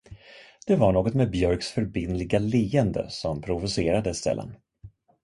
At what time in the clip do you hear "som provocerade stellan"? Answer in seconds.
3.09-4.55